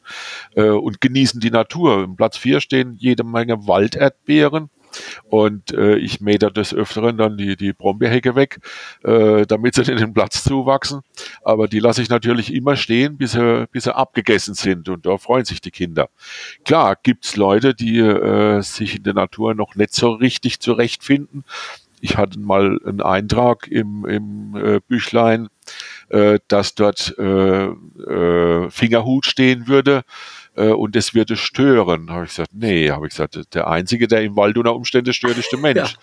[0.55, 2.03] äh, und genießen die Natur.
[2.03, 4.69] Im Platz 4 stehen jede Menge Walderdbeeren.
[5.29, 8.59] Und äh, ich mähe des Öfteren dann die, die Brombeerhecke weg,
[9.03, 11.01] äh, damit sie den Platz zuwachsen.
[11.43, 14.89] Aber die lasse ich natürlich immer stehen, bis sie, bis sie abgegessen sind.
[14.89, 16.09] Und da freuen sich die Kinder.
[16.65, 21.43] Klar gibt's Leute, die äh, sich in der Natur noch nicht so richtig zurechtfinden
[22.01, 25.49] ich hatte mal einen Eintrag im, im äh, Büchlein,
[26.09, 30.03] äh, dass dort äh, äh, Fingerhut stehen würde
[30.55, 32.09] äh, und es würde stören.
[32.09, 35.37] Habe ich gesagt, nee, habe ich gesagt, der Einzige, der im Wald unter Umständen stört,
[35.37, 35.95] ist der Mensch.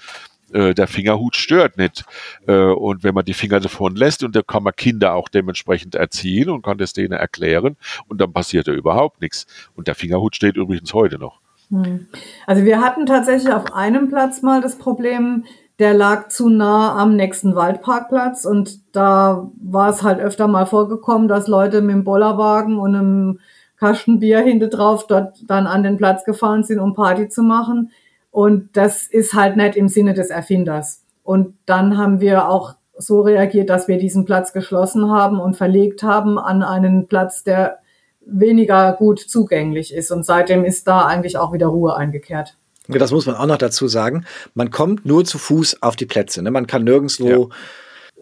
[0.52, 0.68] Ja.
[0.68, 2.04] Äh, der Fingerhut stört nicht.
[2.46, 5.94] Äh, und wenn man die Finger davon lässt, und da kann man Kinder auch dementsprechend
[5.94, 7.76] erziehen und kann das denen erklären,
[8.08, 9.46] und dann passiert da überhaupt nichts.
[9.74, 11.40] Und der Fingerhut steht übrigens heute noch.
[11.70, 12.06] Hm.
[12.46, 15.44] Also wir hatten tatsächlich auf einem Platz mal das Problem,
[15.78, 21.28] der lag zu nah am nächsten Waldparkplatz und da war es halt öfter mal vorgekommen,
[21.28, 23.38] dass Leute mit dem Bollerwagen und einem
[23.78, 27.92] Kastenbier hinter drauf dort dann an den Platz gefahren sind, um Party zu machen.
[28.30, 31.04] Und das ist halt nicht im Sinne des Erfinders.
[31.22, 36.02] Und dann haben wir auch so reagiert, dass wir diesen Platz geschlossen haben und verlegt
[36.02, 37.78] haben an einen Platz, der
[38.20, 40.10] weniger gut zugänglich ist.
[40.10, 42.56] Und seitdem ist da eigentlich auch wieder Ruhe eingekehrt.
[42.88, 44.24] Das muss man auch noch dazu sagen.
[44.54, 46.42] Man kommt nur zu Fuß auf die Plätze.
[46.42, 46.50] Ne?
[46.50, 47.46] Man kann nirgendwo ja.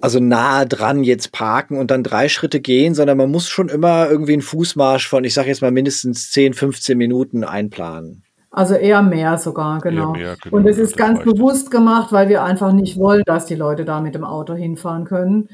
[0.00, 4.08] Also nahe dran jetzt parken und dann drei Schritte gehen, sondern man muss schon immer
[4.08, 8.22] irgendwie einen Fußmarsch von, ich sage jetzt mal mindestens 10, 15 Minuten einplanen.
[8.50, 10.12] Also eher mehr sogar, genau.
[10.12, 13.54] Mehr, genau und es ist ganz bewusst gemacht, weil wir einfach nicht wollen, dass die
[13.54, 15.48] Leute da mit dem Auto hinfahren können.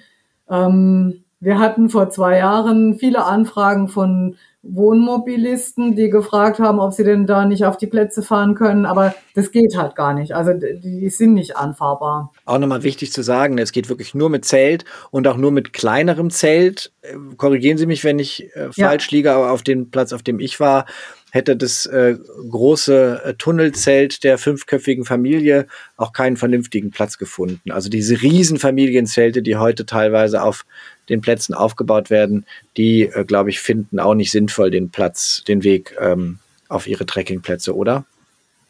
[0.48, 7.02] Ähm, wir hatten vor zwei Jahren viele Anfragen von Wohnmobilisten, die gefragt haben, ob sie
[7.02, 10.34] denn da nicht auf die Plätze fahren können, aber das geht halt gar nicht.
[10.34, 12.32] Also die sind nicht anfahrbar.
[12.44, 15.72] Auch nochmal wichtig zu sagen, es geht wirklich nur mit Zelt und auch nur mit
[15.72, 16.92] kleinerem Zelt.
[17.02, 19.16] Äh, korrigieren Sie mich, wenn ich äh, falsch ja.
[19.16, 20.86] liege, aber auf dem Platz, auf dem ich war,
[21.32, 22.16] hätte das äh,
[22.50, 25.66] große äh, Tunnelzelt der fünfköpfigen Familie
[25.96, 27.70] auch keinen vernünftigen Platz gefunden.
[27.70, 30.66] Also diese Riesenfamilienzelte, die heute teilweise auf
[31.08, 32.44] den Plätzen aufgebaut werden,
[32.76, 37.06] die, äh, glaube ich, finden auch nicht sinnvoll den Platz, den Weg ähm, auf ihre
[37.06, 38.04] Trekkingplätze, oder?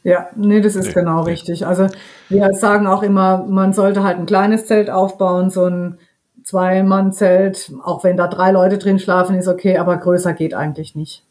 [0.04, 1.32] Ja, nee, das ist nee, genau nee.
[1.32, 1.66] richtig.
[1.66, 1.88] Also
[2.28, 5.98] wir sagen auch immer, man sollte halt ein kleines Zelt aufbauen, so ein
[6.44, 11.24] Zwei-Mann-Zelt, auch wenn da drei Leute drin schlafen, ist okay, aber größer geht eigentlich nicht.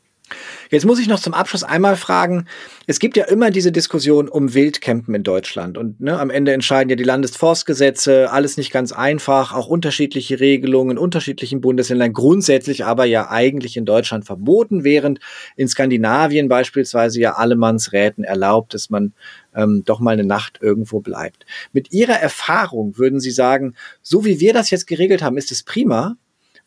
[0.70, 2.46] Jetzt muss ich noch zum Abschluss einmal fragen,
[2.88, 5.78] es gibt ja immer diese Diskussion um Wildcampen in Deutschland.
[5.78, 10.92] Und ne, am Ende entscheiden ja die Landesforstgesetze, alles nicht ganz einfach, auch unterschiedliche Regelungen
[10.92, 15.20] in unterschiedlichen Bundesländern, grundsätzlich aber ja eigentlich in Deutschland verboten, während
[15.56, 19.14] in Skandinavien beispielsweise ja Allemannsräten erlaubt, dass man
[19.56, 21.46] ähm, doch mal eine Nacht irgendwo bleibt.
[21.74, 25.64] Mit Ihrer Erfahrung würden Sie sagen, so wie wir das jetzt geregelt haben, ist es
[25.64, 26.18] prima?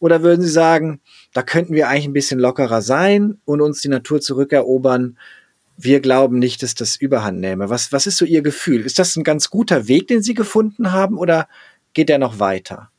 [0.04, 1.00] Oder würden Sie sagen,
[1.32, 5.16] da könnten wir eigentlich ein bisschen lockerer sein und uns die Natur zurückerobern?
[5.78, 7.70] Wir glauben nicht, dass das Überhand nähme.
[7.70, 8.84] Was, was ist so Ihr Gefühl?
[8.84, 11.48] Ist das ein ganz guter Weg, den Sie gefunden haben oder
[11.94, 12.90] geht der noch weiter?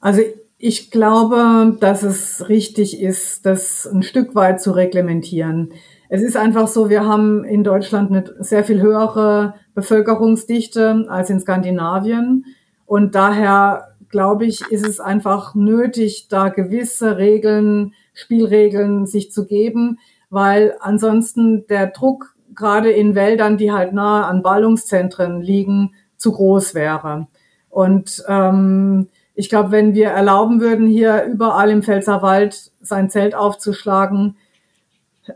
[0.00, 0.22] Also
[0.58, 5.72] ich glaube, dass es richtig ist, das ein Stück weit zu reglementieren.
[6.08, 11.40] Es ist einfach so, wir haben in Deutschland eine sehr viel höhere Bevölkerungsdichte als in
[11.40, 12.44] Skandinavien.
[12.86, 19.98] Und daher glaube ich, ist es einfach nötig, da gewisse Regeln, Spielregeln sich zu geben,
[20.30, 26.76] weil ansonsten der Druck gerade in Wäldern, die halt nahe an Ballungszentren liegen, zu groß
[26.76, 27.26] wäre.
[27.70, 34.36] Und ähm, ich glaube, wenn wir erlauben würden, hier überall im Pfälzerwald sein Zelt aufzuschlagen,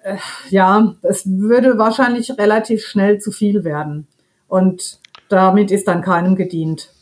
[0.05, 0.19] äh,
[0.51, 4.07] ja, es würde wahrscheinlich relativ schnell zu viel werden.
[4.47, 6.93] Und damit ist dann keinem gedient.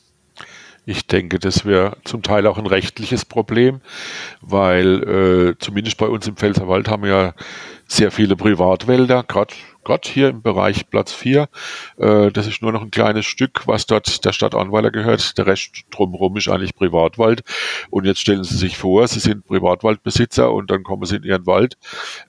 [0.88, 3.81] Ich denke, das wäre zum Teil auch ein rechtliches Problem,
[4.40, 7.35] weil äh, zumindest bei uns im Pfälzerwald haben wir ja
[7.88, 9.53] sehr viele Privatwälder, gerade
[10.05, 11.49] hier im Bereich Platz 4.
[11.96, 15.37] Äh, das ist nur noch ein kleines Stück, was dort der Stadt Anweiler gehört.
[15.38, 17.42] Der Rest drumherum ist eigentlich Privatwald.
[17.90, 21.46] Und jetzt stellen Sie sich vor, Sie sind Privatwaldbesitzer und dann kommen Sie in Ihren
[21.46, 21.77] Wald.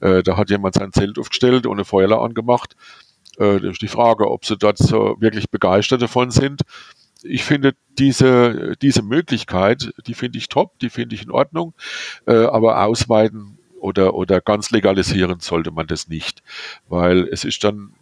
[0.01, 2.75] Äh, da hat jemand sein Zelt aufgestellt und eine Feuerwehr angemacht.
[3.37, 6.63] Äh, das ist die Frage, ob Sie dort so wirklich begeistert davon sind
[7.23, 11.73] ich finde diese, diese Möglichkeit, die finde ich top, die finde ich in Ordnung,
[12.25, 16.43] äh, aber ausweiten oder, oder ganz legalisieren sollte man das nicht,
[16.87, 17.93] weil es ist dann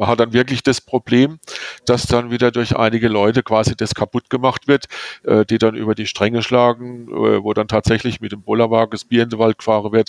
[0.00, 1.40] man hat dann wirklich das Problem,
[1.84, 4.86] dass dann wieder durch einige Leute quasi das kaputt gemacht wird,
[5.24, 9.04] äh, die dann über die Stränge schlagen, äh, wo dann tatsächlich mit dem Bollerwagen das
[9.04, 10.08] Bier in den Wald gefahren wird.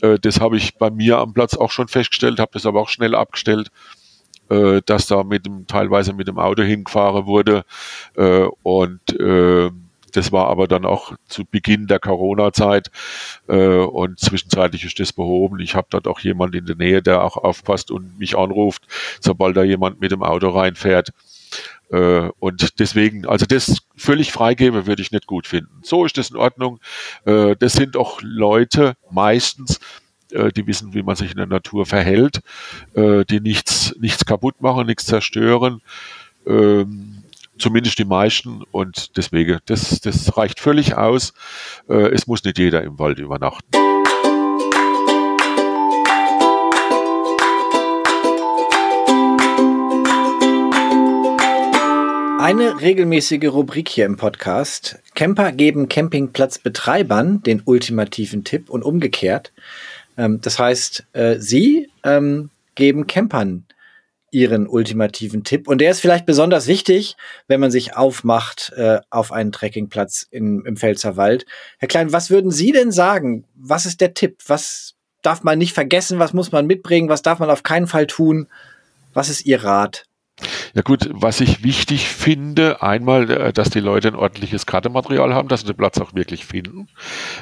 [0.00, 2.88] Äh, das habe ich bei mir am Platz auch schon festgestellt, habe das aber auch
[2.88, 3.72] schnell abgestellt
[4.50, 7.64] äh, dass da mit dem, teilweise mit dem Auto hingefahren wurde.
[8.16, 9.70] Äh, und äh,
[10.12, 12.90] das war aber dann auch zu Beginn der Corona-Zeit
[13.48, 15.60] äh, und zwischenzeitlich ist das behoben.
[15.60, 18.86] Ich habe dort auch jemand in der Nähe, der auch aufpasst und mich anruft,
[19.20, 21.10] sobald da jemand mit dem Auto reinfährt.
[21.90, 25.80] Äh, und deswegen, also das völlig freigeben, würde ich nicht gut finden.
[25.82, 26.80] So ist das in Ordnung.
[27.24, 29.80] Äh, das sind auch Leute meistens,
[30.36, 32.40] äh, die wissen, wie man sich in der Natur verhält,
[32.94, 35.80] äh, die nichts, nichts kaputt machen, nichts zerstören.
[36.46, 37.22] Ähm,
[37.58, 41.32] zumindest die meisten und deswegen, das, das reicht völlig aus.
[41.88, 43.64] Äh, es muss nicht jeder im Wald übernachten.
[52.38, 55.00] Eine regelmäßige Rubrik hier im Podcast.
[55.16, 59.52] Camper geben Campingplatzbetreibern den ultimativen Tipp und umgekehrt.
[60.16, 63.66] Ähm, das heißt, äh, sie ähm, geben Campern
[64.30, 65.68] ihren ultimativen Tipp.
[65.68, 67.16] Und der ist vielleicht besonders wichtig,
[67.48, 71.46] wenn man sich aufmacht äh, auf einen Trekkingplatz in, im Pfälzerwald.
[71.78, 73.44] Herr Klein, was würden Sie denn sagen?
[73.54, 74.38] Was ist der Tipp?
[74.46, 76.18] Was darf man nicht vergessen?
[76.18, 77.08] Was muss man mitbringen?
[77.08, 78.48] Was darf man auf keinen Fall tun?
[79.14, 80.05] Was ist Ihr Rat?
[80.74, 85.48] Ja gut, was ich wichtig finde, einmal, äh, dass die Leute ein ordentliches Kartematerial haben,
[85.48, 86.88] dass sie den Platz auch wirklich finden,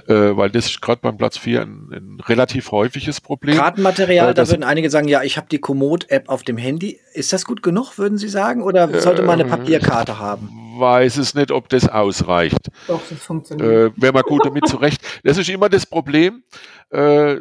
[0.06, 3.56] äh, weil das ist gerade beim Platz 4 ein, ein, relativ häufiges Problem.
[3.56, 7.00] Kartenmaterial, äh, da würden einige sagen, ja, ich habe die Komoot-App auf dem Handy.
[7.12, 10.48] Ist das gut genug, würden Sie sagen, oder sollte man eine Papierkarte haben?
[10.78, 12.70] Weiß es nicht, ob das ausreicht.
[12.86, 13.68] Doch, das funktioniert.
[13.68, 15.00] Äh, Wenn man gut damit zurecht.
[15.24, 16.44] Das ist immer das Problem.
[16.90, 17.36] Äh,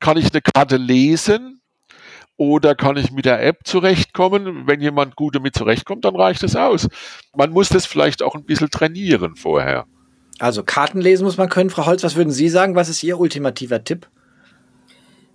[0.00, 1.60] kann ich eine Karte lesen?
[2.38, 4.66] Oder kann ich mit der App zurechtkommen?
[4.66, 6.88] Wenn jemand gut damit zurechtkommt, dann reicht es aus.
[7.34, 9.86] Man muss das vielleicht auch ein bisschen trainieren vorher.
[10.38, 11.70] Also Karten lesen muss man können.
[11.70, 12.74] Frau Holz, was würden Sie sagen?
[12.74, 14.06] Was ist Ihr ultimativer Tipp?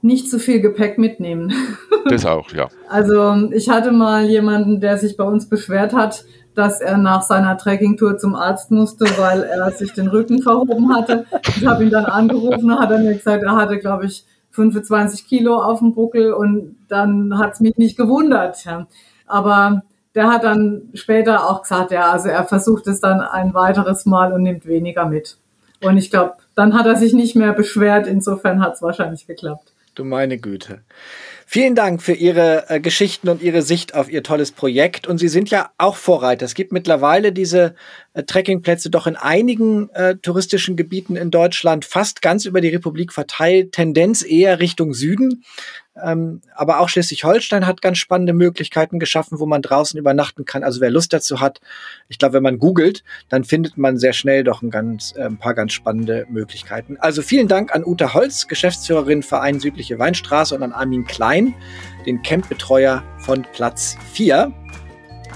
[0.04, 1.54] Nicht zu viel Gepäck mitnehmen.
[2.10, 2.68] Das auch, ja.
[2.90, 7.60] Also ich hatte mal jemanden, der sich bei uns beschwert hat, dass er nach seiner
[7.60, 11.26] Trekkingtour zum Arzt musste, weil er sich den Rücken verhoben hatte.
[11.56, 15.62] Ich habe ihn dann angerufen, hat er mir gesagt, er hatte, glaube ich, 25 Kilo
[15.62, 18.66] auf dem Buckel und dann hat's mich nicht gewundert.
[19.28, 19.84] Aber
[20.14, 24.34] der hat dann später auch gesagt, ja, also er versucht es dann ein weiteres Mal
[24.34, 25.38] und nimmt weniger mit.
[25.82, 28.08] Und ich glaube, dann hat er sich nicht mehr beschwert.
[28.08, 29.74] Insofern hat's wahrscheinlich geklappt.
[29.94, 30.84] Du meine Güte.
[31.46, 35.06] Vielen Dank für Ihre äh, Geschichten und Ihre Sicht auf Ihr tolles Projekt.
[35.06, 36.46] Und Sie sind ja auch Vorreiter.
[36.46, 37.76] Es gibt mittlerweile diese
[38.14, 43.12] äh, Trekkingplätze doch in einigen äh, touristischen Gebieten in Deutschland, fast ganz über die Republik
[43.12, 45.44] verteilt, Tendenz eher Richtung Süden.
[46.02, 50.64] Ähm, aber auch Schleswig-Holstein hat ganz spannende Möglichkeiten geschaffen, wo man draußen übernachten kann.
[50.64, 51.60] Also wer Lust dazu hat,
[52.08, 55.38] ich glaube, wenn man googelt, dann findet man sehr schnell doch ein, ganz, äh, ein
[55.38, 56.98] paar ganz spannende Möglichkeiten.
[57.00, 61.54] Also vielen Dank an Uta Holz, Geschäftsführerin Verein Südliche Weinstraße und an Armin Klein,
[62.06, 64.54] den Campbetreuer von Platz 4.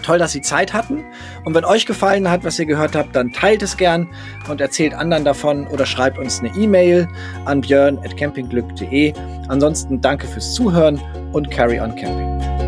[0.05, 1.03] Toll, dass Sie Zeit hatten.
[1.45, 4.07] Und wenn euch gefallen hat, was ihr gehört habt, dann teilt es gern
[4.47, 7.07] und erzählt anderen davon oder schreibt uns eine E-Mail
[7.45, 9.13] an björn.campingglück.de.
[9.47, 12.64] Ansonsten danke fürs Zuhören und carry on camping.